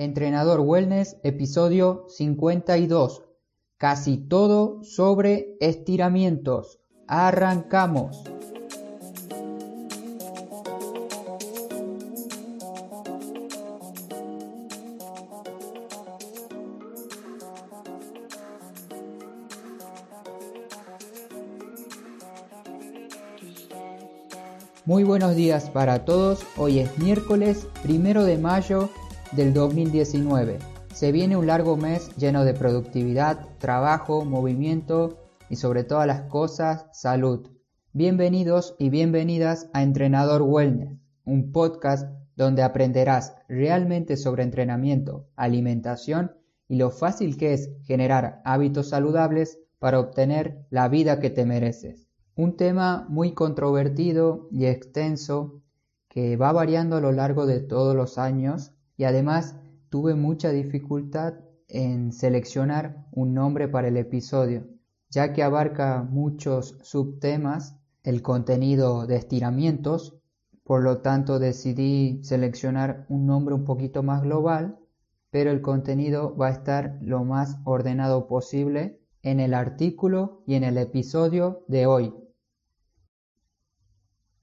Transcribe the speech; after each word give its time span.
Entrenador 0.00 0.60
Wellness, 0.60 1.18
episodio 1.24 2.06
52. 2.08 3.22
Casi 3.76 4.16
todo 4.16 4.82
sobre 4.82 5.58
estiramientos. 5.60 6.80
Arrancamos. 7.06 8.24
Muy 24.86 25.04
buenos 25.04 25.36
días 25.36 25.68
para 25.68 26.06
todos. 26.06 26.40
Hoy 26.56 26.78
es 26.78 26.96
miércoles 26.96 27.66
primero 27.82 28.24
de 28.24 28.38
mayo 28.38 28.88
del 29.32 29.54
2019. 29.54 30.58
Se 30.92 31.12
viene 31.12 31.36
un 31.36 31.46
largo 31.46 31.76
mes 31.76 32.14
lleno 32.16 32.44
de 32.44 32.52
productividad, 32.52 33.46
trabajo, 33.58 34.24
movimiento 34.24 35.18
y 35.48 35.56
sobre 35.56 35.84
todas 35.84 36.06
las 36.06 36.22
cosas, 36.22 36.86
salud. 36.92 37.48
Bienvenidos 37.92 38.74
y 38.78 38.90
bienvenidas 38.90 39.70
a 39.72 39.82
Entrenador 39.82 40.42
Wellness, 40.42 40.98
un 41.24 41.52
podcast 41.52 42.08
donde 42.34 42.62
aprenderás 42.62 43.36
realmente 43.48 44.16
sobre 44.16 44.42
entrenamiento, 44.42 45.28
alimentación 45.36 46.32
y 46.66 46.76
lo 46.76 46.90
fácil 46.90 47.36
que 47.36 47.52
es 47.52 47.70
generar 47.84 48.40
hábitos 48.44 48.88
saludables 48.88 49.60
para 49.78 50.00
obtener 50.00 50.66
la 50.70 50.88
vida 50.88 51.20
que 51.20 51.30
te 51.30 51.46
mereces. 51.46 52.08
Un 52.34 52.56
tema 52.56 53.06
muy 53.08 53.32
controvertido 53.32 54.48
y 54.50 54.66
extenso 54.66 55.62
que 56.08 56.36
va 56.36 56.52
variando 56.52 56.96
a 56.96 57.00
lo 57.00 57.12
largo 57.12 57.46
de 57.46 57.60
todos 57.60 57.94
los 57.94 58.18
años 58.18 58.72
y 59.00 59.04
además 59.04 59.56
tuve 59.88 60.14
mucha 60.14 60.50
dificultad 60.50 61.32
en 61.68 62.12
seleccionar 62.12 63.06
un 63.12 63.32
nombre 63.32 63.66
para 63.66 63.88
el 63.88 63.96
episodio, 63.96 64.66
ya 65.08 65.32
que 65.32 65.42
abarca 65.42 66.02
muchos 66.02 66.76
subtemas 66.82 67.78
el 68.02 68.20
contenido 68.20 69.06
de 69.06 69.16
estiramientos, 69.16 70.20
por 70.64 70.82
lo 70.82 70.98
tanto 70.98 71.38
decidí 71.38 72.22
seleccionar 72.24 73.06
un 73.08 73.24
nombre 73.24 73.54
un 73.54 73.64
poquito 73.64 74.02
más 74.02 74.20
global, 74.20 74.78
pero 75.30 75.50
el 75.50 75.62
contenido 75.62 76.36
va 76.36 76.48
a 76.48 76.52
estar 76.52 76.98
lo 77.00 77.24
más 77.24 77.56
ordenado 77.64 78.28
posible 78.28 79.00
en 79.22 79.40
el 79.40 79.54
artículo 79.54 80.42
y 80.46 80.56
en 80.56 80.64
el 80.64 80.76
episodio 80.76 81.64
de 81.68 81.86
hoy. 81.86 82.14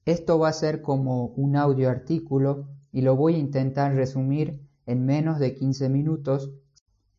Esto 0.06 0.40
va 0.40 0.50
a 0.50 0.54
ser 0.54 0.82
como 0.82 1.28
un 1.28 1.56
audio 1.56 1.92
artículo 1.92 2.77
y 2.98 3.02
lo 3.02 3.16
voy 3.16 3.36
a 3.36 3.38
intentar 3.38 3.94
resumir 3.94 4.60
en 4.88 5.06
menos 5.06 5.38
de 5.38 5.54
15 5.54 5.88
minutos. 5.88 6.52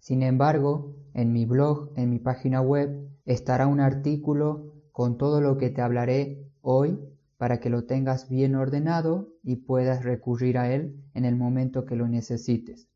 Sin 0.01 0.25
embargo, 0.25 0.97
en 1.15 1.33
mi 1.33 1.45
blog, 1.45 1.93
en 1.95 2.11
mi 2.11 2.19
página 2.19 2.61
web, 2.61 3.09
estará 3.25 3.69
un 3.69 3.79
artículo 3.79 4.75
con 4.91 5.19
todo 5.19 5.41
lo 5.41 5.57
que 5.57 5.71
te 5.71 5.81
hablaré 5.81 6.51
hoy 6.63 6.99
para 7.37 7.61
que 7.61 7.71
lo 7.71 7.85
tengas 7.85 8.29
bien 8.29 8.57
ordenado 8.57 9.29
y 9.45 9.55
puedas 9.55 10.03
recurrir 10.03 10.59
a 10.59 10.75
él 10.75 11.01
en 11.15 11.25
el 11.25 11.37
momento 11.37 11.85
que 11.85 11.95
lo 11.95 12.09
necesites. 12.09 12.89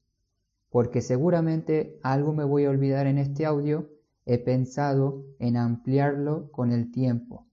Porque 0.69 1.03
seguramente 1.03 2.00
algo 2.03 2.33
me 2.33 2.42
voy 2.42 2.64
a 2.64 2.70
olvidar 2.70 3.06
en 3.06 3.19
este 3.19 3.47
audio, 3.47 3.91
he 4.27 4.38
pensado 4.38 5.25
en 5.38 5.56
ampliarlo 5.56 6.50
con 6.50 6.72
el 6.72 6.91
tiempo. 6.91 7.47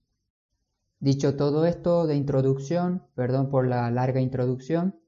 Dicho 0.98 1.36
todo 1.36 1.66
esto 1.66 2.08
de 2.08 2.16
introducción, 2.16 3.04
perdón 3.14 3.48
por 3.48 3.68
la 3.68 3.88
larga 3.92 4.20
introducción, 4.20 4.99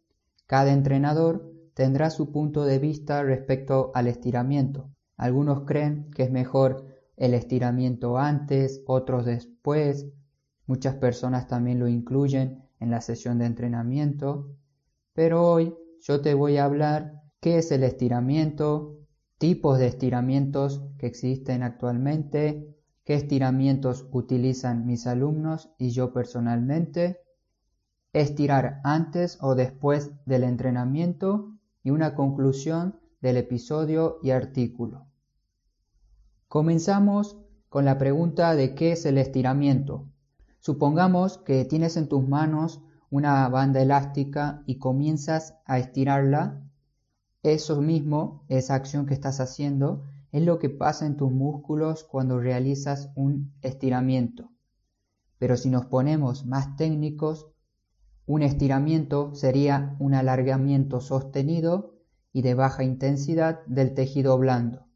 cada 0.52 0.70
entrenador 0.70 1.50
tendrá 1.72 2.10
su 2.10 2.30
punto 2.30 2.66
de 2.66 2.78
vista 2.78 3.22
respecto 3.22 3.90
al 3.94 4.06
estiramiento. 4.06 4.90
Algunos 5.16 5.62
creen 5.64 6.10
que 6.10 6.24
es 6.24 6.30
mejor 6.30 6.88
el 7.16 7.32
estiramiento 7.32 8.18
antes, 8.18 8.82
otros 8.86 9.24
después. 9.24 10.08
Muchas 10.66 10.96
personas 10.96 11.46
también 11.46 11.78
lo 11.78 11.88
incluyen 11.88 12.64
en 12.80 12.90
la 12.90 13.00
sesión 13.00 13.38
de 13.38 13.46
entrenamiento. 13.46 14.54
Pero 15.14 15.42
hoy 15.42 15.74
yo 16.02 16.20
te 16.20 16.34
voy 16.34 16.58
a 16.58 16.66
hablar 16.66 17.22
qué 17.40 17.56
es 17.56 17.72
el 17.72 17.82
estiramiento, 17.82 18.98
tipos 19.38 19.78
de 19.78 19.86
estiramientos 19.86 20.84
que 20.98 21.06
existen 21.06 21.62
actualmente, 21.62 22.76
qué 23.04 23.14
estiramientos 23.14 24.06
utilizan 24.12 24.84
mis 24.84 25.06
alumnos 25.06 25.70
y 25.78 25.92
yo 25.92 26.12
personalmente, 26.12 27.21
estirar 28.12 28.80
antes 28.84 29.38
o 29.40 29.54
después 29.54 30.12
del 30.26 30.44
entrenamiento 30.44 31.52
y 31.82 31.90
una 31.90 32.14
conclusión 32.14 33.00
del 33.20 33.36
episodio 33.36 34.18
y 34.22 34.30
artículo. 34.30 35.06
Comenzamos 36.48 37.38
con 37.68 37.84
la 37.86 37.96
pregunta 37.96 38.54
de 38.54 38.74
qué 38.74 38.92
es 38.92 39.06
el 39.06 39.16
estiramiento. 39.16 40.08
Supongamos 40.58 41.38
que 41.38 41.64
tienes 41.64 41.96
en 41.96 42.08
tus 42.08 42.28
manos 42.28 42.82
una 43.08 43.48
banda 43.48 43.80
elástica 43.80 44.62
y 44.66 44.78
comienzas 44.78 45.54
a 45.64 45.78
estirarla. 45.78 46.62
Eso 47.42 47.80
mismo, 47.80 48.44
esa 48.48 48.74
acción 48.74 49.06
que 49.06 49.14
estás 49.14 49.40
haciendo, 49.40 50.02
es 50.32 50.42
lo 50.42 50.58
que 50.58 50.70
pasa 50.70 51.06
en 51.06 51.16
tus 51.16 51.30
músculos 51.30 52.04
cuando 52.04 52.38
realizas 52.38 53.10
un 53.14 53.52
estiramiento. 53.62 54.50
Pero 55.38 55.56
si 55.56 55.70
nos 55.70 55.86
ponemos 55.86 56.46
más 56.46 56.76
técnicos, 56.76 57.51
un 58.32 58.40
estiramiento 58.40 59.34
sería 59.34 59.94
un 59.98 60.14
alargamiento 60.14 61.02
sostenido 61.02 61.98
y 62.32 62.40
de 62.40 62.54
baja 62.54 62.82
intensidad 62.82 63.60
del 63.66 63.92
tejido 63.92 64.38
blando. 64.38 64.86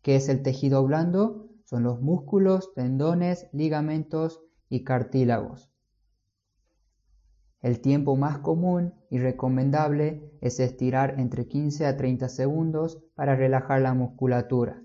¿Qué 0.00 0.16
es 0.16 0.30
el 0.30 0.42
tejido 0.42 0.82
blando? 0.86 1.50
Son 1.64 1.82
los 1.82 2.00
músculos, 2.00 2.72
tendones, 2.72 3.46
ligamentos 3.52 4.40
y 4.70 4.84
cartílagos. 4.84 5.70
El 7.60 7.82
tiempo 7.82 8.16
más 8.16 8.38
común 8.38 8.94
y 9.10 9.18
recomendable 9.18 10.32
es 10.40 10.58
estirar 10.58 11.20
entre 11.20 11.46
15 11.46 11.84
a 11.84 11.94
30 11.98 12.30
segundos 12.30 13.04
para 13.14 13.36
relajar 13.36 13.82
la 13.82 13.92
musculatura. 13.92 14.82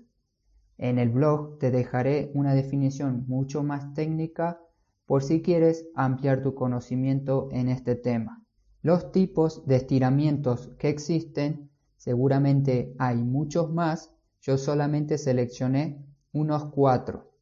En 0.76 0.98
el 0.98 1.08
blog 1.08 1.58
te 1.58 1.70
dejaré 1.70 2.32
una 2.34 2.52
definición 2.52 3.24
mucho 3.28 3.62
más 3.62 3.94
técnica 3.94 4.60
por 5.06 5.22
si 5.22 5.42
quieres 5.42 5.86
ampliar 5.94 6.42
tu 6.42 6.54
conocimiento 6.54 7.48
en 7.52 7.68
este 7.68 7.94
tema. 7.94 8.42
Los 8.82 9.12
tipos 9.12 9.66
de 9.66 9.76
estiramientos 9.76 10.70
que 10.78 10.88
existen, 10.88 11.70
seguramente 11.96 12.94
hay 12.98 13.16
muchos 13.16 13.72
más, 13.72 14.14
yo 14.40 14.58
solamente 14.58 15.16
seleccioné 15.16 16.04
unos 16.32 16.66
cuatro. 16.66 17.32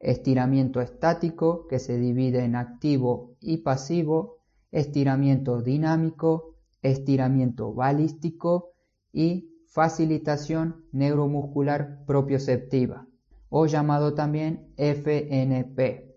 Estiramiento 0.00 0.80
estático, 0.80 1.66
que 1.66 1.78
se 1.78 1.98
divide 1.98 2.44
en 2.44 2.56
activo 2.56 3.36
y 3.40 3.58
pasivo, 3.58 4.38
estiramiento 4.70 5.60
dinámico, 5.60 6.54
estiramiento 6.82 7.74
balístico 7.74 8.72
y 9.12 9.50
facilitación 9.66 10.86
neuromuscular 10.92 12.04
propioceptiva, 12.06 13.06
o 13.50 13.66
llamado 13.66 14.14
también 14.14 14.72
FNP. 14.76 16.15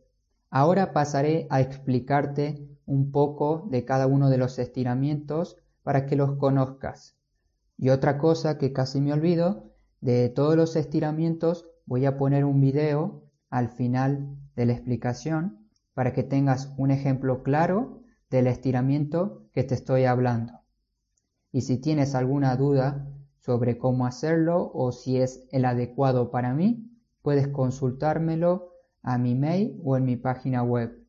Ahora 0.50 0.94
pasaré 0.94 1.48
a 1.50 1.62
explicarte 1.62 2.68
un 2.86 3.12
poco 3.12 3.68
de 3.70 3.86
cada 3.86 4.08
uno 4.08 4.30
de 4.30 4.38
los 4.38 4.58
estiramientos 4.58 5.58
para 5.84 6.06
que 6.06 6.16
los 6.16 6.38
conozcas. 6.38 7.16
Y 7.78 7.90
otra 7.90 8.18
cosa 8.18 8.58
que 8.58 8.74
casi 8.74 9.00
me 9.00 9.14
olvido, 9.14 9.72
de 10.02 10.30
todos 10.30 10.56
los 10.56 10.76
estiramientos 10.76 11.70
voy 11.86 12.06
a 12.06 12.18
poner 12.18 12.46
un 12.46 12.62
video 12.62 13.24
al 13.50 13.70
final 13.70 14.38
de 14.56 14.66
la 14.66 14.74
explicación 14.74 15.70
para 15.94 16.14
que 16.14 16.24
tengas 16.24 16.74
un 16.78 16.92
ejemplo 16.92 17.44
claro 17.44 18.02
del 18.30 18.48
estiramiento 18.48 19.50
que 19.54 19.64
te 19.64 19.76
estoy 19.76 20.06
hablando. 20.06 20.62
Y 21.52 21.62
si 21.62 21.78
tienes 21.78 22.16
alguna 22.16 22.56
duda 22.56 23.08
sobre 23.40 23.78
cómo 23.78 24.06
hacerlo 24.06 24.72
o 24.74 24.92
si 24.92 25.18
es 25.18 25.48
el 25.52 25.66
adecuado 25.66 26.32
para 26.32 26.54
mí, 26.54 26.92
puedes 27.22 27.48
consultármelo 27.48 28.74
a 29.02 29.18
mi 29.18 29.36
mail 29.36 29.80
o 29.84 29.98
en 29.98 30.06
mi 30.06 30.16
página 30.16 30.64
web. 30.64 31.06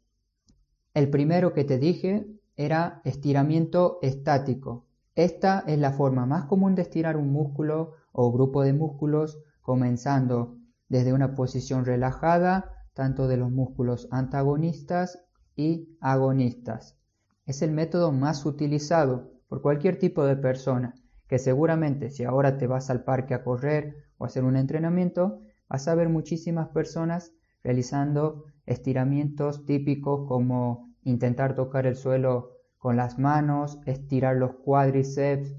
El 0.94 1.10
primero 1.10 1.52
que 1.52 1.64
te 1.64 1.78
dije 1.78 2.26
era 2.56 3.00
estiramiento 3.04 3.98
estático. 4.02 4.86
Esta 5.14 5.64
es 5.66 5.78
la 5.78 5.92
forma 5.92 6.26
más 6.26 6.44
común 6.44 6.74
de 6.74 6.82
estirar 6.82 7.16
un 7.16 7.32
músculo 7.32 7.92
o 8.12 8.32
grupo 8.32 8.62
de 8.62 8.72
músculos 8.72 9.38
comenzando 9.60 10.56
desde 10.88 11.12
una 11.12 11.34
posición 11.34 11.84
relajada, 11.84 12.72
tanto 12.94 13.28
de 13.28 13.36
los 13.36 13.50
músculos 13.50 14.08
antagonistas 14.10 15.24
y 15.56 15.96
agonistas. 16.00 16.96
Es 17.46 17.62
el 17.62 17.70
método 17.70 18.12
más 18.12 18.44
utilizado 18.44 19.30
por 19.48 19.62
cualquier 19.62 19.98
tipo 19.98 20.24
de 20.24 20.36
persona, 20.36 20.94
que 21.28 21.38
seguramente 21.38 22.10
si 22.10 22.24
ahora 22.24 22.58
te 22.58 22.66
vas 22.66 22.90
al 22.90 23.04
parque 23.04 23.34
a 23.34 23.44
correr 23.44 23.94
o 24.18 24.24
hacer 24.24 24.44
un 24.44 24.56
entrenamiento, 24.56 25.40
vas 25.68 25.86
a 25.86 25.94
ver 25.94 26.08
muchísimas 26.08 26.68
personas 26.68 27.32
realizando 27.62 28.44
estiramientos 28.66 29.66
típicos 29.66 30.26
como 30.28 30.90
intentar 31.02 31.54
tocar 31.54 31.86
el 31.86 31.96
suelo 31.96 32.52
con 32.78 32.96
las 32.96 33.18
manos, 33.18 33.78
estirar 33.86 34.36
los 34.36 34.54
cuádriceps, 34.54 35.54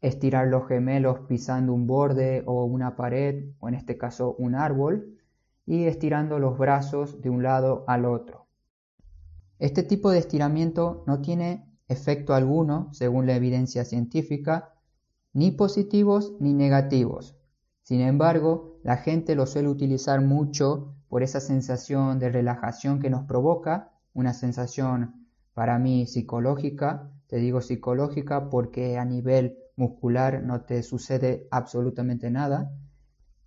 estirar 0.00 0.48
los 0.48 0.66
gemelos 0.66 1.20
pisando 1.28 1.72
un 1.72 1.86
borde 1.86 2.42
o 2.46 2.64
una 2.64 2.96
pared 2.96 3.50
o 3.60 3.68
en 3.68 3.74
este 3.74 3.96
caso 3.96 4.34
un 4.38 4.54
árbol 4.54 5.18
y 5.66 5.84
estirando 5.84 6.38
los 6.38 6.58
brazos 6.58 7.22
de 7.22 7.30
un 7.30 7.42
lado 7.42 7.84
al 7.86 8.04
otro. 8.04 8.46
Este 9.58 9.82
tipo 9.82 10.10
de 10.10 10.18
estiramiento 10.18 11.04
no 11.06 11.20
tiene 11.20 11.70
efecto 11.88 12.34
alguno, 12.34 12.88
según 12.92 13.26
la 13.26 13.36
evidencia 13.36 13.84
científica, 13.84 14.74
ni 15.32 15.52
positivos 15.52 16.34
ni 16.40 16.52
negativos. 16.52 17.36
Sin 17.82 18.00
embargo, 18.00 18.78
la 18.82 18.96
gente 18.96 19.34
lo 19.34 19.46
suele 19.46 19.68
utilizar 19.68 20.20
mucho 20.20 20.94
por 21.14 21.22
esa 21.22 21.38
sensación 21.38 22.18
de 22.18 22.28
relajación 22.28 22.98
que 22.98 23.08
nos 23.08 23.22
provoca, 23.22 23.92
una 24.14 24.34
sensación 24.34 25.28
para 25.52 25.78
mí 25.78 26.08
psicológica, 26.08 27.08
te 27.28 27.36
digo 27.36 27.60
psicológica 27.60 28.50
porque 28.50 28.98
a 28.98 29.04
nivel 29.04 29.56
muscular 29.76 30.42
no 30.42 30.62
te 30.62 30.82
sucede 30.82 31.46
absolutamente 31.52 32.32
nada, 32.32 32.72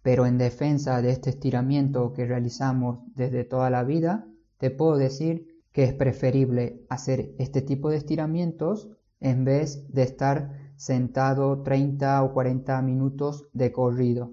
pero 0.01 0.25
en 0.25 0.37
defensa 0.37 1.01
de 1.01 1.11
este 1.11 1.31
estiramiento 1.31 2.13
que 2.13 2.25
realizamos 2.25 3.03
desde 3.15 3.43
toda 3.43 3.69
la 3.69 3.83
vida, 3.83 4.25
te 4.59 4.71
puedo 4.71 4.95
decir 4.95 5.61
que 5.73 5.83
es 5.83 5.93
preferible 5.93 6.85
hacer 6.87 7.35
este 7.37 7.61
tipo 7.61 7.89
de 7.89 7.97
estiramientos 7.97 8.87
en 9.19 9.43
vez 9.43 9.91
de 9.93 10.03
estar 10.03 10.71
sentado 10.77 11.63
30 11.63 12.23
o 12.23 12.31
40 12.31 12.81
minutos 12.81 13.49
de 13.51 13.73
corrido. 13.73 14.31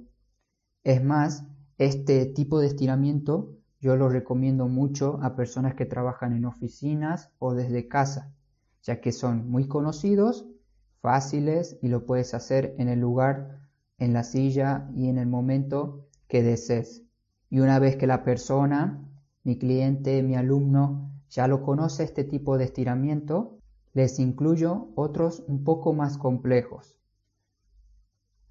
Es 0.85 1.03
más, 1.03 1.49
este 1.79 2.27
tipo 2.27 2.61
de 2.61 2.69
estiramiento 2.69 3.57
yo 3.81 3.97
lo 3.97 4.09
recomiendo 4.09 4.67
mucho 4.67 5.19
a 5.23 5.37
personas 5.37 5.75
que 5.75 5.85
trabajan 5.85 6.33
en 6.33 6.47
oficinas 6.47 7.31
o 7.39 7.55
desde 7.55 7.87
casa, 7.89 8.33
ya 8.83 9.01
que 9.01 9.13
son 9.13 9.51
muy 9.51 9.69
conocidos 9.69 10.47
fáciles 11.05 11.77
y 11.83 11.89
lo 11.89 12.07
puedes 12.07 12.33
hacer 12.33 12.75
en 12.79 12.89
el 12.89 12.99
lugar, 12.99 13.61
en 13.99 14.15
la 14.15 14.25
silla 14.25 14.89
y 14.95 15.11
en 15.11 15.19
el 15.19 15.27
momento 15.27 16.09
que 16.29 16.43
desees. 16.43 17.03
Y 17.51 17.61
una 17.61 17.79
vez 17.79 17.97
que 17.97 18.07
la 18.07 18.25
persona, 18.25 19.07
mi 19.43 19.59
cliente, 19.59 20.23
mi 20.23 20.35
alumno, 20.35 21.13
ya 21.29 21.47
lo 21.47 21.63
conoce 21.63 22.05
este 22.05 22.25
tipo 22.25 22.57
de 22.57 22.65
estiramiento, 22.65 23.59
les 23.93 24.19
incluyo 24.19 24.89
otros 24.95 25.45
un 25.47 25.63
poco 25.63 25.93
más 25.93 26.17
complejos. 26.17 26.99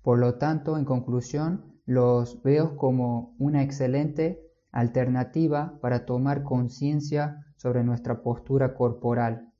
Por 0.03 0.19
lo 0.19 0.35
tanto, 0.35 0.77
en 0.77 0.85
conclusión, 0.85 1.72
los 1.85 2.41
veo 2.43 2.77
como 2.77 3.35
una 3.39 3.63
excelente 3.63 4.41
alternativa 4.71 5.77
para 5.81 6.05
tomar 6.05 6.43
conciencia 6.43 7.45
sobre 7.57 7.83
nuestra 7.83 8.21
postura 8.21 8.73
corporal 8.73 9.53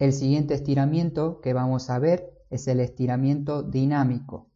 el 0.00 0.14
siguiente 0.14 0.54
estiramiento 0.54 1.42
que 1.42 1.52
vamos 1.52 1.90
a 1.90 1.98
ver 1.98 2.32
es 2.48 2.68
el 2.68 2.80
estiramiento 2.80 3.62
dinámico. 3.62 4.48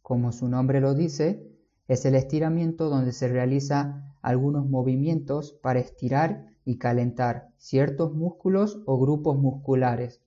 Como 0.00 0.30
su 0.30 0.48
nombre 0.48 0.80
lo 0.80 0.94
dice, 0.94 1.44
es 1.88 2.04
el 2.04 2.14
estiramiento 2.14 2.88
donde 2.88 3.10
se 3.10 3.26
realiza 3.26 4.14
algunos 4.22 4.64
movimientos 4.70 5.58
para 5.60 5.80
estirar 5.80 6.54
y 6.64 6.78
calentar 6.78 7.48
ciertos 7.56 8.14
músculos 8.14 8.80
o 8.86 8.96
grupos 8.96 9.36
musculares. 9.38 10.22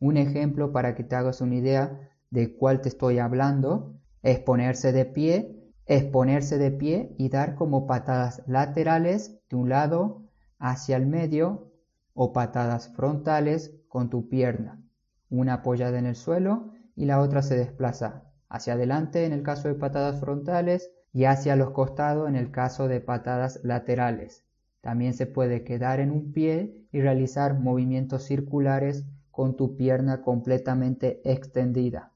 Un 0.00 0.16
ejemplo 0.16 0.72
para 0.72 0.96
que 0.96 1.04
te 1.04 1.14
hagas 1.14 1.40
una 1.40 1.54
idea 1.54 2.10
de 2.30 2.56
cuál 2.56 2.80
te 2.80 2.88
estoy 2.88 3.20
hablando 3.20 3.94
es 4.24 4.40
ponerse 4.40 4.90
de 4.90 5.04
pie, 5.04 5.57
es 5.88 6.04
ponerse 6.04 6.58
de 6.58 6.70
pie 6.70 7.14
y 7.16 7.30
dar 7.30 7.54
como 7.54 7.86
patadas 7.86 8.42
laterales 8.46 9.40
de 9.48 9.56
un 9.56 9.70
lado 9.70 10.22
hacia 10.58 10.96
el 10.96 11.06
medio 11.06 11.72
o 12.12 12.32
patadas 12.34 12.88
frontales 12.94 13.74
con 13.88 14.10
tu 14.10 14.28
pierna, 14.28 14.82
una 15.30 15.54
apoyada 15.54 15.98
en 15.98 16.04
el 16.04 16.14
suelo 16.14 16.72
y 16.94 17.06
la 17.06 17.20
otra 17.20 17.42
se 17.42 17.56
desplaza 17.56 18.24
hacia 18.50 18.74
adelante 18.74 19.24
en 19.24 19.32
el 19.32 19.42
caso 19.42 19.68
de 19.68 19.74
patadas 19.74 20.20
frontales 20.20 20.90
y 21.14 21.24
hacia 21.24 21.56
los 21.56 21.70
costados 21.70 22.28
en 22.28 22.36
el 22.36 22.50
caso 22.50 22.86
de 22.86 23.00
patadas 23.00 23.60
laterales. 23.64 24.44
También 24.82 25.14
se 25.14 25.26
puede 25.26 25.64
quedar 25.64 26.00
en 26.00 26.10
un 26.10 26.32
pie 26.32 26.86
y 26.92 27.00
realizar 27.00 27.58
movimientos 27.58 28.24
circulares 28.24 29.06
con 29.30 29.56
tu 29.56 29.76
pierna 29.76 30.20
completamente 30.20 31.22
extendida. 31.24 32.12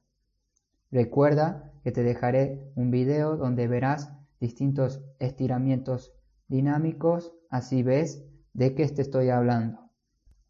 Recuerda 0.91 1.72
que 1.83 1.93
te 1.93 2.03
dejaré 2.03 2.71
un 2.75 2.91
video 2.91 3.37
donde 3.37 3.69
verás 3.69 4.13
distintos 4.41 5.03
estiramientos 5.19 6.15
dinámicos, 6.49 7.35
así 7.51 7.83
ves 7.83 8.25
de 8.53 8.75
qué 8.75 8.87
te 8.89 9.03
estoy 9.03 9.31
hablando. 9.31 9.91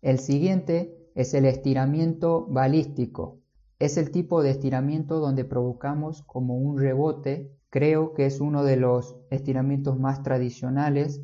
El 0.01 0.19
siguiente 0.19 1.11
es 1.15 1.35
el 1.35 1.45
estiramiento 1.45 2.47
balístico. 2.49 3.41
Es 3.79 3.97
el 3.97 4.11
tipo 4.11 4.43
de 4.43 4.51
estiramiento 4.51 5.21
donde 5.21 5.45
provocamos 5.45 6.23
como 6.23 6.57
un 6.57 6.79
rebote. 6.79 7.53
Creo 7.71 8.15
que 8.15 8.27
es 8.27 8.41
uno 8.41 8.65
de 8.65 8.77
los 8.77 9.17
estiramientos 9.31 9.99
más 9.99 10.23
tradicionales. 10.23 11.23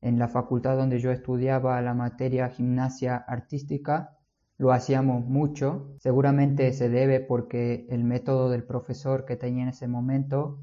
En 0.00 0.18
la 0.18 0.28
facultad 0.28 0.76
donde 0.76 0.98
yo 0.98 1.10
estudiaba 1.10 1.80
la 1.80 1.94
materia 1.94 2.48
gimnasia 2.48 3.16
artística, 3.16 4.18
lo 4.56 4.72
hacíamos 4.72 5.26
mucho. 5.26 5.94
Seguramente 5.98 6.72
se 6.72 6.88
debe 6.88 7.20
porque 7.20 7.86
el 7.90 8.04
método 8.04 8.50
del 8.50 8.64
profesor 8.64 9.24
que 9.24 9.36
tenía 9.36 9.64
en 9.64 9.70
ese 9.70 9.88
momento 9.88 10.60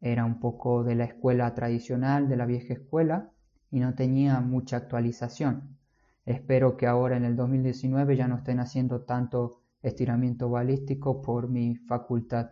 era 0.00 0.24
un 0.24 0.40
poco 0.40 0.84
de 0.84 0.94
la 0.94 1.04
escuela 1.04 1.54
tradicional, 1.54 2.28
de 2.28 2.36
la 2.36 2.46
vieja 2.46 2.74
escuela, 2.74 3.32
y 3.70 3.80
no 3.80 3.94
tenía 3.94 4.40
mucha 4.40 4.76
actualización. 4.76 5.76
Espero 6.24 6.76
que 6.76 6.86
ahora 6.86 7.16
en 7.16 7.24
el 7.24 7.36
2019 7.36 8.16
ya 8.16 8.28
no 8.28 8.36
estén 8.36 8.60
haciendo 8.60 9.02
tanto 9.02 9.62
estiramiento 9.82 10.50
balístico 10.50 11.22
por 11.22 11.48
mi 11.48 11.76
facultad. 11.76 12.50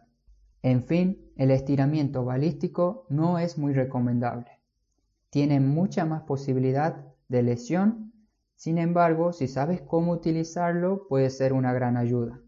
En 0.62 0.82
fin, 0.82 1.30
el 1.36 1.50
estiramiento 1.50 2.24
balístico 2.24 3.06
no 3.08 3.38
es 3.38 3.58
muy 3.58 3.72
recomendable. 3.72 4.50
Tiene 5.30 5.60
mucha 5.60 6.04
más 6.04 6.22
posibilidad 6.22 7.04
de 7.28 7.42
lesión, 7.42 8.05
sin 8.56 8.78
embargo, 8.78 9.32
si 9.32 9.46
sabes 9.46 9.80
cómo 9.82 10.12
utilizarlo 10.12 11.06
puede 11.08 11.30
ser 11.30 11.52
una 11.52 11.72
gran 11.72 11.96
ayuda. 11.96 12.40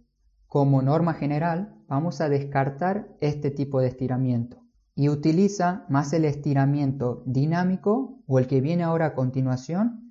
Como 0.46 0.82
norma 0.82 1.14
general, 1.14 1.76
vamos 1.87 2.20
a 2.20 2.28
descartar 2.28 3.08
este 3.20 3.50
tipo 3.50 3.81
de 3.81 3.88
estiramiento 3.88 4.62
y 4.94 5.10
utiliza 5.10 5.87
más 5.88 6.12
el 6.12 6.25
estiramiento 6.25 7.22
dinámico 7.25 8.20
o 8.26 8.38
el 8.40 8.49
que 8.49 8.60
viene 8.60 8.82
ahora 8.82 9.06
a 9.06 9.14
continuación 9.14 10.08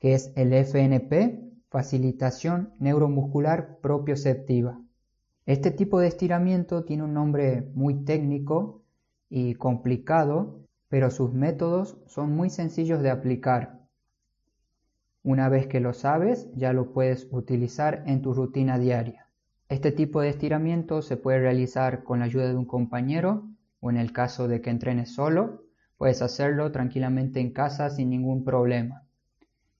que 0.00 0.12
es 0.12 0.32
el 0.36 0.52
FNP, 0.52 1.50
facilitación 1.70 2.74
neuromuscular 2.78 3.78
propioceptiva. 3.80 4.78
Este 5.46 5.70
tipo 5.70 5.98
de 5.98 6.08
estiramiento 6.08 6.84
tiene 6.84 7.04
un 7.04 7.14
nombre 7.14 7.70
muy 7.74 8.04
técnico 8.04 8.82
y 9.30 9.54
complicado, 9.54 10.66
pero 10.88 11.10
sus 11.10 11.32
métodos 11.32 11.96
son 12.06 12.36
muy 12.36 12.50
sencillos 12.50 13.02
de 13.02 13.10
aplicar. 13.10 13.83
Una 15.24 15.48
vez 15.48 15.66
que 15.66 15.80
lo 15.80 15.94
sabes, 15.94 16.50
ya 16.54 16.74
lo 16.74 16.92
puedes 16.92 17.28
utilizar 17.30 18.02
en 18.04 18.20
tu 18.20 18.34
rutina 18.34 18.78
diaria. 18.78 19.26
Este 19.70 19.90
tipo 19.90 20.20
de 20.20 20.28
estiramiento 20.28 21.00
se 21.00 21.16
puede 21.16 21.38
realizar 21.38 22.04
con 22.04 22.18
la 22.18 22.26
ayuda 22.26 22.46
de 22.46 22.54
un 22.54 22.66
compañero 22.66 23.48
o 23.80 23.88
en 23.88 23.96
el 23.96 24.12
caso 24.12 24.48
de 24.48 24.60
que 24.60 24.68
entrenes 24.68 25.14
solo, 25.14 25.62
puedes 25.96 26.20
hacerlo 26.20 26.70
tranquilamente 26.72 27.40
en 27.40 27.54
casa 27.54 27.88
sin 27.88 28.10
ningún 28.10 28.44
problema. 28.44 29.06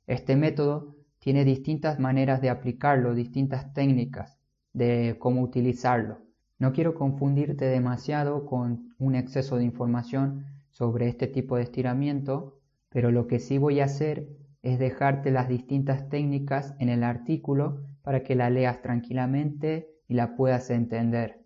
Este 0.07 0.35
método 0.35 0.97
tiene 1.19 1.45
distintas 1.45 2.01
maneras 2.01 2.41
de 2.41 2.49
aplicarlo, 2.49 3.15
distintas 3.15 3.75
técnicas 3.75 4.39
de 4.73 5.17
cómo 5.19 5.43
utilizarlo. 5.43 6.23
No 6.59 6.73
quiero 6.73 6.95
confundirte 6.95 7.67
demasiado 7.67 8.47
con 8.47 8.95
un 8.99 9.15
exceso 9.15 9.59
de 9.59 9.65
información 9.65 10.47
sobre 10.71 11.07
este 11.09 11.27
tipo 11.27 11.57
de 11.57 11.65
estiramiento, 11.65 12.61
pero 12.89 13.11
lo 13.11 13.27
que 13.27 13.41
sí 13.41 13.59
voy 13.59 13.81
a 13.81 13.85
hacer 13.85 14.27
es 14.65 14.79
dejarte 14.79 15.31
las 15.31 15.47
distintas 15.47 16.09
técnicas 16.09 16.75
en 16.79 16.89
el 16.89 17.05
artículo 17.05 17.83
para 18.03 18.23
que 18.23 18.35
la 18.35 18.49
leas 18.49 18.81
tranquilamente 18.81 19.91
y 20.09 20.15
la 20.15 20.37
puedas 20.37 20.71
entender. 20.71 21.45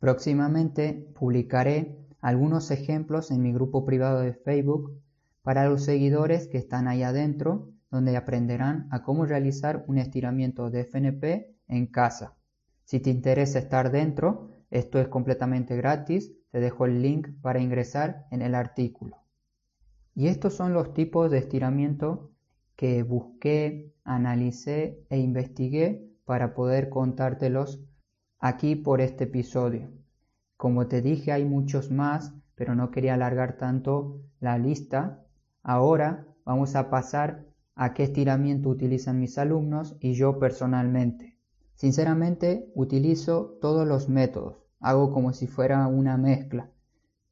Próximamente 0.00 1.08
publicaré 1.14 1.96
algunos 2.20 2.72
ejemplos 2.72 3.30
en 3.30 3.40
mi 3.42 3.52
grupo 3.52 3.84
privado 3.84 4.20
de 4.20 4.34
Facebook 4.34 5.00
para 5.42 5.68
los 5.68 5.84
seguidores 5.84 6.48
que 6.48 6.58
están 6.58 6.88
ahí 6.88 7.04
adentro 7.04 7.70
donde 7.88 8.16
aprenderán 8.16 8.88
a 8.90 9.04
cómo 9.04 9.26
realizar 9.26 9.84
un 9.86 9.98
estiramiento 9.98 10.68
de 10.68 10.80
FNP 10.80 11.54
en 11.68 11.86
casa. 11.86 12.34
Si 12.84 12.98
te 12.98 13.10
interesa 13.10 13.60
estar 13.60 13.92
dentro, 13.92 14.50
esto 14.70 14.98
es 14.98 15.06
completamente 15.06 15.76
gratis, 15.76 16.32
te 16.50 16.58
dejo 16.58 16.84
el 16.84 17.00
link 17.00 17.28
para 17.42 17.60
ingresar 17.60 18.26
en 18.32 18.42
el 18.42 18.56
artículo. 18.56 19.18
Y 20.16 20.26
estos 20.26 20.54
son 20.54 20.72
los 20.72 20.94
tipos 20.94 21.30
de 21.30 21.38
estiramiento 21.38 22.32
que 22.76 23.02
busqué, 23.02 23.94
analicé 24.04 25.04
e 25.10 25.18
investigué 25.18 26.08
para 26.24 26.54
poder 26.54 26.88
contártelos 26.88 27.80
aquí 28.38 28.76
por 28.76 29.00
este 29.00 29.24
episodio. 29.24 29.90
Como 30.56 30.86
te 30.86 31.02
dije 31.02 31.32
hay 31.32 31.44
muchos 31.44 31.90
más, 31.90 32.34
pero 32.54 32.74
no 32.74 32.90
quería 32.90 33.14
alargar 33.14 33.56
tanto 33.56 34.20
la 34.40 34.58
lista. 34.58 35.24
Ahora 35.62 36.26
vamos 36.44 36.76
a 36.76 36.90
pasar 36.90 37.46
a 37.74 37.92
qué 37.92 38.04
estiramiento 38.04 38.68
utilizan 38.68 39.20
mis 39.20 39.38
alumnos 39.38 39.96
y 40.00 40.14
yo 40.14 40.38
personalmente. 40.38 41.38
Sinceramente 41.74 42.72
utilizo 42.74 43.58
todos 43.60 43.86
los 43.86 44.08
métodos, 44.08 44.56
hago 44.80 45.12
como 45.12 45.32
si 45.34 45.46
fuera 45.46 45.86
una 45.88 46.16
mezcla. 46.16 46.70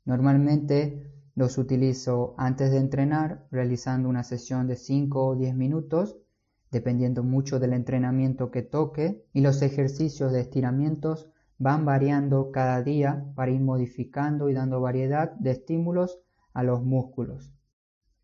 Normalmente 0.04 1.13
los 1.34 1.58
utilizo 1.58 2.34
antes 2.38 2.70
de 2.70 2.78
entrenar, 2.78 3.46
realizando 3.50 4.08
una 4.08 4.22
sesión 4.22 4.66
de 4.66 4.76
5 4.76 5.26
o 5.26 5.36
10 5.36 5.54
minutos, 5.56 6.16
dependiendo 6.70 7.22
mucho 7.22 7.58
del 7.58 7.72
entrenamiento 7.72 8.50
que 8.50 8.62
toque, 8.62 9.24
y 9.32 9.40
los 9.40 9.62
ejercicios 9.62 10.32
de 10.32 10.40
estiramientos 10.40 11.28
van 11.58 11.84
variando 11.84 12.50
cada 12.50 12.82
día 12.82 13.32
para 13.34 13.50
ir 13.50 13.60
modificando 13.60 14.48
y 14.48 14.54
dando 14.54 14.80
variedad 14.80 15.32
de 15.32 15.52
estímulos 15.52 16.20
a 16.52 16.62
los 16.62 16.82
músculos. 16.82 17.54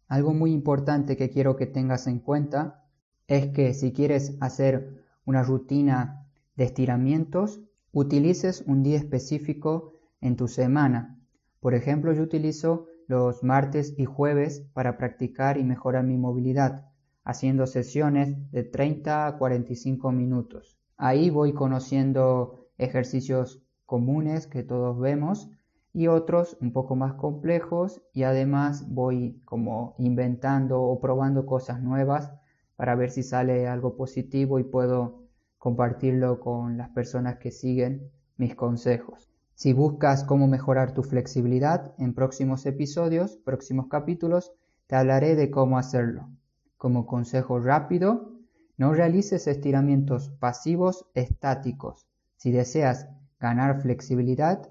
Algo 0.08 0.34
muy 0.34 0.52
importante 0.52 1.16
que 1.16 1.30
quiero 1.30 1.56
que 1.56 1.66
tengas 1.66 2.06
en 2.06 2.18
cuenta 2.18 2.84
es 3.28 3.48
que 3.48 3.74
si 3.74 3.92
quieres 3.92 4.36
hacer 4.40 5.04
una 5.24 5.42
rutina 5.42 6.26
de 6.56 6.64
estiramientos, 6.64 7.60
utilices 7.92 8.64
un 8.66 8.82
día 8.82 8.98
específico 8.98 9.92
en 10.20 10.36
tu 10.36 10.48
semana. 10.48 11.18
Por 11.60 11.74
ejemplo, 11.74 12.12
yo 12.12 12.22
utilizo 12.22 12.86
los 13.10 13.42
martes 13.42 13.92
y 13.98 14.04
jueves 14.04 14.60
para 14.72 14.96
practicar 14.96 15.58
y 15.58 15.64
mejorar 15.64 16.04
mi 16.04 16.16
movilidad, 16.16 16.86
haciendo 17.24 17.66
sesiones 17.66 18.36
de 18.52 18.62
30 18.62 19.26
a 19.26 19.36
45 19.36 20.12
minutos. 20.12 20.78
Ahí 20.96 21.28
voy 21.28 21.52
conociendo 21.52 22.68
ejercicios 22.78 23.64
comunes 23.84 24.46
que 24.46 24.62
todos 24.62 24.96
vemos 25.00 25.50
y 25.92 26.06
otros 26.06 26.56
un 26.60 26.72
poco 26.72 26.94
más 26.94 27.14
complejos 27.14 28.00
y 28.12 28.22
además 28.22 28.88
voy 28.88 29.42
como 29.44 29.96
inventando 29.98 30.80
o 30.80 31.00
probando 31.00 31.46
cosas 31.46 31.82
nuevas 31.82 32.32
para 32.76 32.94
ver 32.94 33.10
si 33.10 33.24
sale 33.24 33.66
algo 33.66 33.96
positivo 33.96 34.60
y 34.60 34.62
puedo 34.62 35.24
compartirlo 35.58 36.38
con 36.38 36.76
las 36.76 36.90
personas 36.90 37.38
que 37.38 37.50
siguen 37.50 38.08
mis 38.36 38.54
consejos. 38.54 39.29
Si 39.60 39.74
buscas 39.74 40.24
cómo 40.24 40.46
mejorar 40.46 40.94
tu 40.94 41.02
flexibilidad, 41.02 41.92
en 41.98 42.14
próximos 42.14 42.64
episodios, 42.64 43.36
próximos 43.36 43.88
capítulos, 43.88 44.54
te 44.86 44.96
hablaré 44.96 45.36
de 45.36 45.50
cómo 45.50 45.76
hacerlo. 45.76 46.30
Como 46.78 47.04
consejo 47.04 47.60
rápido, 47.60 48.38
no 48.78 48.94
realices 48.94 49.46
estiramientos 49.46 50.30
pasivos 50.30 51.04
estáticos. 51.12 52.06
Si 52.36 52.52
deseas 52.52 53.10
ganar 53.38 53.82
flexibilidad, 53.82 54.66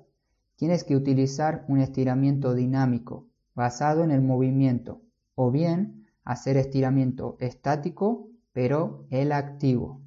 tienes 0.55 0.84
que 0.84 0.96
utilizar 0.96 1.65
un 1.67 1.81
estiramiento 1.81 2.55
dinámico 2.55 3.27
basado 3.53 4.03
en 4.03 4.10
el 4.10 4.24
movimiento 4.24 5.03
o 5.36 5.51
bien 5.51 6.08
hacer 6.24 6.58
estiramiento 6.58 7.38
estático 7.39 8.27
pero 8.53 9.05
el 9.12 9.34
activo. 9.34 10.01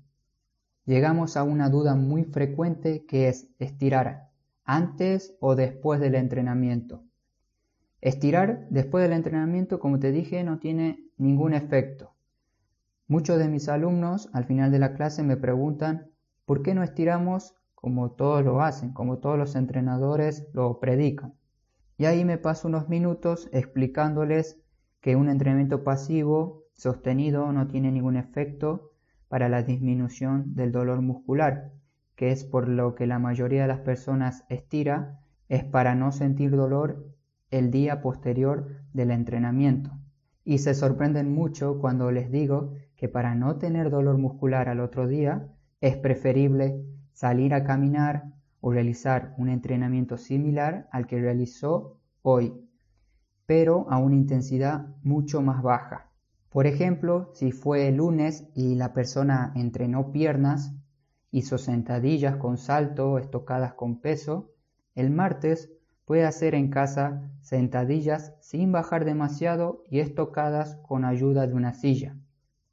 Llegamos 0.87 1.37
a 1.37 1.45
una 1.45 1.71
duda 1.71 1.95
muy 1.95 2.25
frecuente 2.25 3.07
que 3.07 3.29
es 3.29 3.47
estirar 3.61 4.32
antes 4.65 5.37
o 5.41 5.55
después 5.55 6.01
del 6.01 6.15
entrenamiento. 6.15 7.05
Estirar 8.01 8.67
después 8.71 9.03
del 9.03 9.13
entrenamiento, 9.13 9.79
como 9.79 9.99
te 9.99 10.11
dije, 10.11 10.43
no 10.43 10.59
tiene 10.59 11.05
ningún 11.19 11.55
efecto. 11.55 12.15
Muchos 13.07 13.39
de 13.39 13.49
mis 13.49 13.69
alumnos 13.69 14.29
al 14.33 14.45
final 14.45 14.71
de 14.71 14.79
la 14.79 14.95
clase 14.95 15.23
me 15.23 15.37
preguntan 15.37 16.11
¿por 16.45 16.63
qué 16.63 16.75
no 16.75 16.83
estiramos 16.83 17.55
como 17.75 18.13
todos 18.13 18.45
lo 18.45 18.63
hacen, 18.63 18.93
como 18.93 19.19
todos 19.19 19.39
los 19.39 19.55
entrenadores 19.55 20.49
lo 20.53 20.81
predican? 20.81 21.35
Y 21.99 22.07
ahí 22.07 22.25
me 22.25 22.39
paso 22.39 22.69
unos 22.69 22.89
minutos 22.89 23.49
explicándoles 23.53 24.61
que 25.01 25.15
un 25.15 25.29
entrenamiento 25.29 25.85
pasivo 25.85 26.65
sostenido 26.75 27.53
no 27.53 27.67
tiene 27.67 27.93
ningún 27.93 28.17
efecto 28.17 28.93
para 29.29 29.49
la 29.49 29.63
disminución 29.63 30.55
del 30.55 30.73
dolor 30.73 31.03
muscular, 31.03 31.73
que 32.23 32.31
es 32.31 32.45
por 32.45 32.69
lo 32.69 32.95
que 32.95 33.09
la 33.09 33.19
mayoría 33.19 33.63
de 33.63 33.67
las 33.67 33.81
personas 33.81 34.45
estira, 34.49 35.19
es 35.49 35.65
para 35.65 35.97
no 35.97 36.13
sentir 36.13 36.53
dolor 36.53 37.13
el 37.51 37.73
día 37.73 38.01
posterior 38.01 38.69
del 38.93 39.11
entrenamiento. 39.11 39.91
Y 40.45 40.59
se 40.59 40.75
sorprenden 40.75 41.35
mucho 41.35 41.81
cuando 41.81 42.13
les 42.13 42.31
digo 42.31 42.75
que 42.95 43.09
para 43.09 43.35
no 43.35 43.57
tener 43.57 43.91
dolor 43.91 44.19
muscular 44.19 44.69
al 44.69 44.79
otro 44.79 45.09
día 45.09 45.49
es 45.81 45.97
preferible 45.97 46.87
salir 47.13 47.55
a 47.55 47.65
caminar 47.65 48.35
o 48.61 48.71
realizar 48.71 49.35
un 49.37 49.49
entrenamiento 49.49 50.17
similar 50.17 50.87
al 50.93 51.09
que 51.09 51.21
realizó 51.21 51.99
hoy, 52.23 52.55
pero 53.47 53.91
a 53.91 53.99
una 53.99 54.15
intensidad 54.15 54.87
mucho 55.03 55.43
más 55.43 55.61
baja. 55.61 56.13
Por 56.51 56.69
ejemplo, 56.69 57.33
si 57.35 57.51
fue 57.51 57.91
lunes 57.91 58.49
y 58.55 58.77
la 58.77 58.93
persona 58.93 59.53
entrenó 59.57 60.13
piernas, 60.13 60.73
hizo 61.33 61.59
sentadillas 61.59 62.37
con 62.37 62.59
salto, 62.59 63.19
estocadas 63.19 63.73
con 63.75 63.99
peso, 63.99 64.53
el 64.95 65.11
martes 65.11 65.73
puede 66.05 66.25
hacer 66.25 66.55
en 66.55 66.69
casa 66.69 67.31
sentadillas 67.41 68.35
sin 68.41 68.71
bajar 68.71 69.05
demasiado 69.05 69.83
y 69.91 70.01
estocadas 70.01 70.77
con 70.87 71.05
ayuda 71.05 71.47
de 71.47 71.55
una 71.55 71.73
silla. 71.73 72.17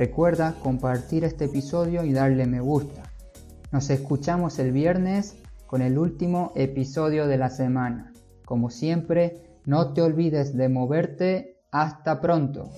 Recuerda 0.00 0.54
compartir 0.62 1.24
este 1.24 1.44
episodio 1.44 2.04
y 2.04 2.14
darle 2.14 2.46
me 2.46 2.60
gusta. 2.60 3.02
Nos 3.70 3.90
escuchamos 3.90 4.58
el 4.58 4.72
viernes 4.72 5.36
con 5.66 5.82
el 5.82 5.98
último 5.98 6.52
episodio 6.56 7.26
de 7.26 7.36
la 7.36 7.50
semana. 7.50 8.10
Como 8.46 8.70
siempre, 8.70 9.58
no 9.66 9.92
te 9.92 10.00
olvides 10.00 10.56
de 10.56 10.70
moverte. 10.70 11.58
Hasta 11.70 12.22
pronto. 12.22 12.70